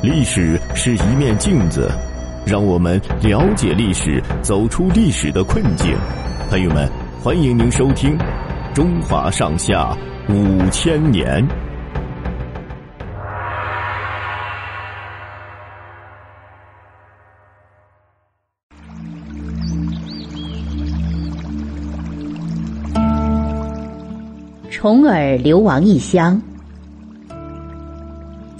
[0.00, 1.90] 历史是一面镜子，
[2.46, 5.92] 让我们了解历史，走出历史的困境。
[6.48, 6.88] 朋友们，
[7.20, 8.16] 欢迎您收听
[8.72, 9.92] 《中华上下
[10.28, 11.44] 五千年》。
[24.70, 26.40] 重耳流亡异乡。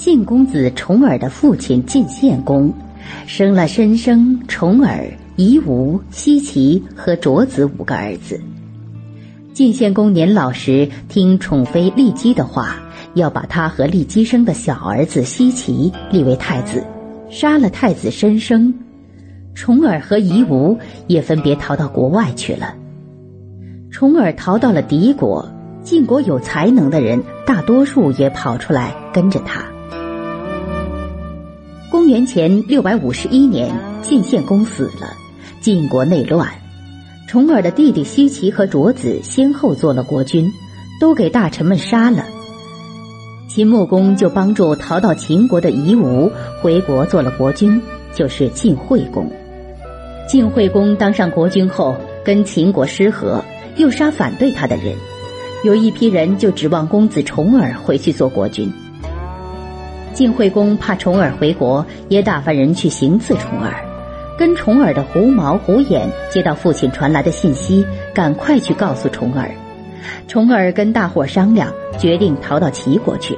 [0.08, 2.72] 晋公子重耳的父亲晋献公，
[3.26, 8.40] 生了申生、重耳、夷吾、奚齐和卓子五个儿子。
[9.52, 12.76] 晋献公年老时，听宠妃骊姬的话，
[13.12, 16.82] 要把他和骊姬生的小儿子奚齐立为太子，
[17.28, 18.72] 杀了太子申生。
[19.54, 22.74] 重耳和夷吾也分别逃到国外去了。
[23.90, 25.46] 重耳逃到了敌国。
[25.82, 29.64] 晋国有才能的人，大多数也跑出来跟着他。
[32.08, 33.70] 公元前六百五十一年，
[34.00, 35.12] 晋献公死了，
[35.60, 36.48] 晋国内乱。
[37.28, 40.50] 重耳的弟弟奚齐和卓子先后做了国君，
[40.98, 42.24] 都给大臣们杀了。
[43.46, 47.78] 秦穆公就帮助逃到秦国的夷吾回国做了国君，
[48.14, 49.30] 就是晋惠公。
[50.26, 53.44] 晋惠公当上国君后，跟秦国失和，
[53.76, 54.96] 又杀反对他的人。
[55.62, 58.72] 有一批人就指望公子重耳回去做国君。
[60.12, 63.72] 晋惠公怕重耳回国，也打发人去行刺重耳。
[64.36, 67.84] 跟重耳的胡毛、胡眼接到父亲传来的信息，
[68.14, 69.50] 赶快去告诉重耳。
[70.26, 73.36] 重耳跟大伙商量，决定逃到齐国去。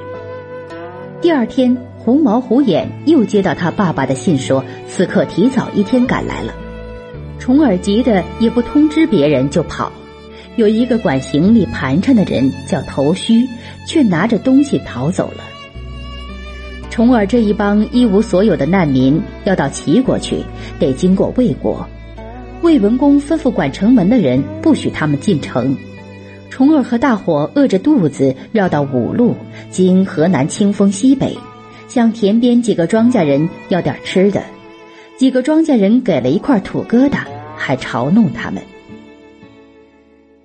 [1.21, 6.55] 第二天，胡毛、胡眼又接到他爸爸的信，说此刻提早一天赶来了。
[7.39, 9.91] 重耳急得也不通知别人就跑。
[10.57, 13.49] 有一个管行李盘缠的人叫头须，
[13.87, 15.43] 却拿着东西逃走了。
[16.91, 20.45] 重耳这一帮一无所有的难民要到齐国去，
[20.79, 21.89] 得经过魏国。
[22.63, 25.75] 魏文公吩咐管城门的人不许他们进城。
[26.51, 29.37] 重耳和大伙饿着肚子，绕到五路，
[29.71, 31.39] 经河南清丰西北，
[31.89, 34.43] 向田边几个庄稼人要点吃的。
[35.17, 37.21] 几个庄稼人给了一块土疙瘩，
[37.57, 38.61] 还嘲弄他们。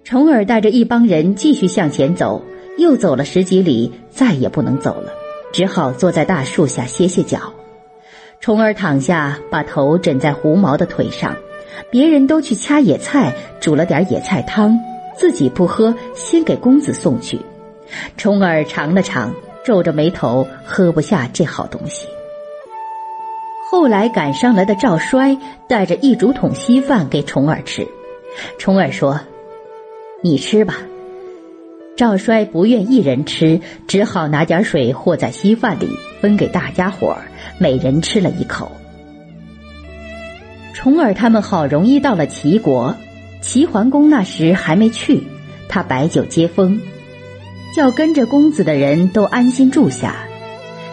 [0.03, 2.43] 重耳带着一帮人继续向前走，
[2.77, 5.11] 又走了十几里，再也不能走了，
[5.55, 7.53] 只好坐在大树下歇歇脚。
[8.41, 11.33] 重耳躺下，把头枕在胡毛的腿上。
[11.89, 14.77] 别人都去掐野菜，煮了点野菜汤，
[15.15, 17.39] 自己不喝，先给公子送去。
[18.17, 19.33] 重耳尝了尝，
[19.63, 22.05] 皱着眉头，喝不下这好东西。
[23.71, 25.37] 后来赶上来的赵衰
[25.69, 27.87] 带着一竹筒稀饭给重耳吃，
[28.59, 29.21] 重耳说。
[30.21, 30.79] 你吃吧。
[31.95, 35.87] 赵衰不愿一人吃，只好拿点水和在稀饭里
[36.19, 38.71] 分给大家伙儿，每人吃了一口。
[40.73, 42.95] 重耳他们好容易到了齐国，
[43.41, 45.23] 齐桓公那时还没去，
[45.69, 46.81] 他摆酒接风，
[47.73, 50.17] 叫跟着公子的人都安心住下。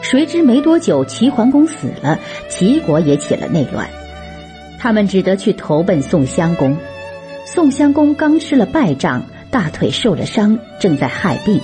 [0.03, 3.89] 谁知没多久，齐桓公死了，齐国也起了内乱，
[4.79, 6.77] 他们只得去投奔宋襄公。
[7.45, 11.61] 宋襄公刚吃了败仗，大腿受了伤，正在害病，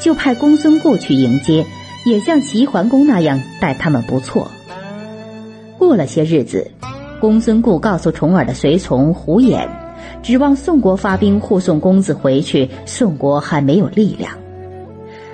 [0.00, 1.66] 就派公孙固去迎接，
[2.04, 4.48] 也像齐桓公那样待他们不错。
[5.76, 6.70] 过了些日子，
[7.20, 9.68] 公孙固告诉重耳的随从胡衍，
[10.22, 14.30] 指望宋国发兵护送公子回去，宋国还没有力量。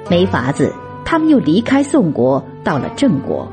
[0.09, 0.72] 没法子，
[1.04, 3.47] 他们又离开宋国，到了郑国。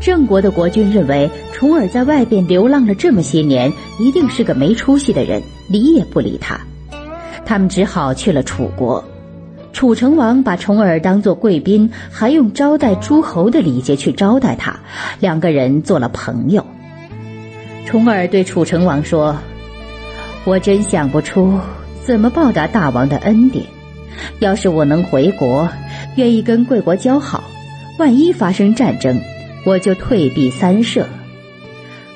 [0.00, 6.60] 郑国的国君认为重耳在外边流浪了这么些年，一定是个没出息的人，理也不理他。
[7.44, 9.04] 他们只好去了楚国。
[9.72, 14.78] 楚成王把重耳当做贵宾，还用招待诸侯的礼节去招待他，
[15.20, 16.66] 两个人做了朋友。
[17.86, 19.36] 重耳对楚成王说
[20.44, 21.58] ：“我真想不出
[22.04, 23.64] 怎么报答大王的恩典。
[24.40, 25.68] 要是我能回国，
[26.16, 27.44] 愿意跟贵国交好。
[27.98, 29.18] 万一发生战争。”
[29.64, 31.06] 我就退避三舍。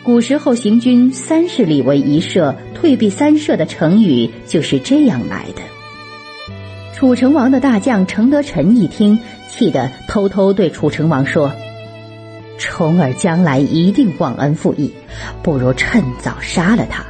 [0.06, 5.62] 古时候行军三十里为一舍，退避三舍的成语就是这样来的。
[6.94, 9.18] 楚成王的大将程德臣一听，
[9.50, 11.52] 气得偷偷对楚成王说
[12.56, 14.92] ：“重耳将来一定忘恩负义，
[15.42, 17.04] 不如趁早杀了他。”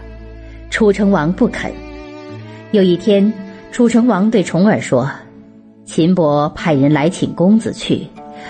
[0.70, 1.70] 楚成王不肯。
[2.70, 3.30] 有一天，
[3.72, 5.10] 楚成王对重耳说
[5.84, 8.06] ：“秦伯派人来请公子去。”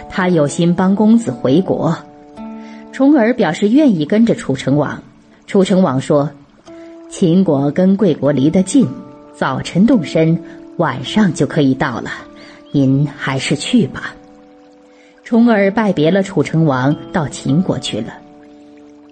[0.09, 1.97] 他有心帮公子回国，
[2.97, 5.03] 重耳表示愿意跟着楚成王。
[5.47, 6.31] 楚成王说
[7.13, 8.89] ：“秦国跟贵国离得近，
[9.37, 10.43] 早晨动身，
[10.79, 12.11] 晚上就可以到了。
[12.73, 14.15] 您还是去吧。”
[15.25, 18.15] 重耳拜别了楚成王，到秦国去了。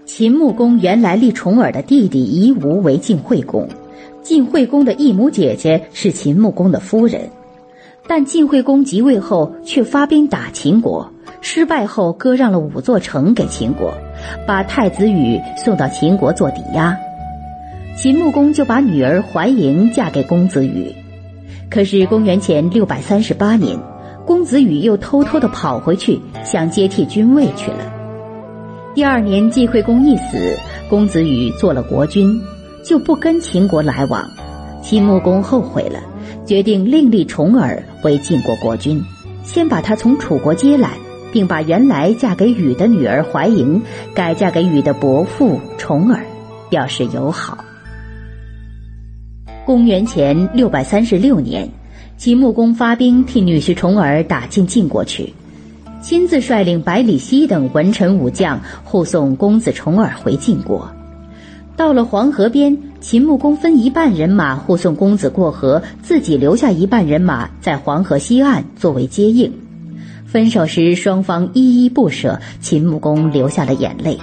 [0.07, 3.69] 秦穆公原来立重耳的弟弟夷吾为晋惠公，
[4.23, 7.29] 晋惠公的异母姐姐是秦穆公的夫人。
[8.07, 11.11] 但晋惠公即位后，却发兵打秦国，
[11.41, 13.95] 失败后割让了五座城给秦国，
[14.47, 16.97] 把太子羽送到秦国做抵押。
[17.97, 20.93] 秦穆公就把女儿怀莹嫁给公子羽。
[21.71, 23.79] 可是公元前六百三十八年。
[24.27, 27.93] 公子羽又偷偷的跑回去，想接替君位去了。
[28.95, 30.57] 第二年，晋惠公一死，
[30.89, 32.41] 公子羽做了国君，
[32.83, 34.27] 就不跟秦国来往。
[34.83, 36.01] 秦穆公后悔了，
[36.47, 39.03] 决定另立重耳为晋国国君，
[39.43, 40.91] 先把他从楚国接来，
[41.33, 43.81] 并把原来嫁给禹的女儿怀莹
[44.15, 46.23] 改嫁给禹的伯父重耳，
[46.69, 47.65] 表示友好。
[49.65, 51.69] 公元前六百三十六年。
[52.17, 55.35] 秦穆公发兵替女婿重耳打进晋国去，
[56.01, 60.89] 亲自率领百里奚等文臣武将护送公子重耳回晋国。
[61.77, 69.53] 到了黄河边，秦穆公分一半人马护送公子过河，自己留下一半人马在黄河西岸作为接应。
[70.27, 74.19] 分手时，双方依依不舍，秦穆公流下了眼泪。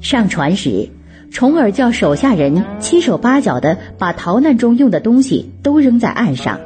[0.00, 0.88] 上船时。
[1.34, 6.60] 重耳叫手下人七手八脚的把逃难中用的东西都扔在岸上，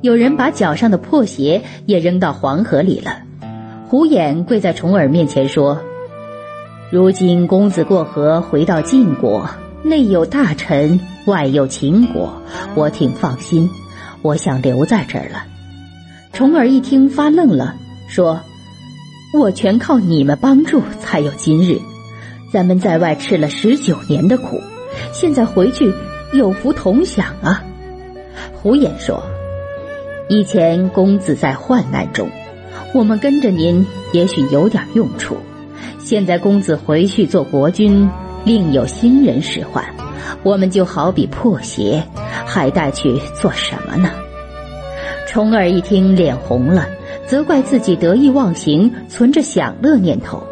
[0.00, 3.18] 有人把脚上的破鞋也扔到黄河里了。
[3.86, 5.82] 胡衍跪在重耳面前说
[6.90, 9.46] ：“如今公子过河回到晋国，
[9.82, 12.32] 内有大臣，外有秦国，
[12.74, 13.68] 我挺放心，
[14.22, 15.44] 我想留在这儿了。”
[16.32, 17.74] 重耳一听发愣了，
[18.08, 18.40] 说
[19.38, 21.78] ：“我全靠你们帮助才有今日。”
[22.50, 24.58] 咱们在外吃了十九年的苦，
[25.12, 25.92] 现在回去
[26.32, 27.62] 有福同享啊！
[28.54, 29.22] 胡言说
[30.30, 32.30] ：“以前公子在患难中，
[32.94, 35.36] 我们跟着您也许有点用处。
[36.08, 38.08] 现在公子回去做国君，
[38.42, 39.84] 另有新人使唤，
[40.42, 42.02] 我们就好比破鞋，
[42.46, 44.08] 还带去做什么呢？”
[45.28, 46.88] 重耳一听脸红了，
[47.26, 50.42] 责怪自己得意忘形，存着享乐念头。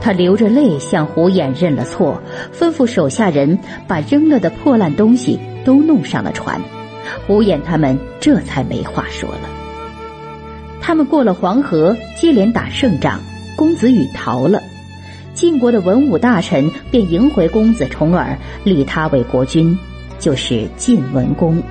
[0.00, 2.18] 他流着泪向胡衍认了错，
[2.58, 6.58] 吩咐手下人把扔了的破烂东西都弄上了船。
[7.26, 9.50] 胡衍他们这才没话说了。
[10.80, 13.20] 他们过了黄河，接连打胜仗，
[13.58, 14.58] 公子羽逃了。
[15.36, 19.78] 晋国的文武大臣便迎回公子重耳，立他为国君，
[20.18, 21.62] 就是晋文公。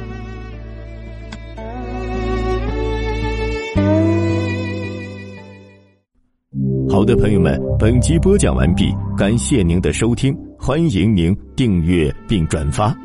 [6.88, 12.96] 好的，朋友们，本集播讲完毕，感谢您的收听，欢迎您订阅并转发。